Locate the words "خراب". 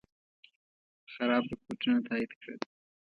1.13-1.43